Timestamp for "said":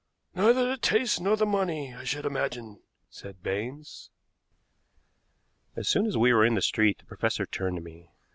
3.07-3.43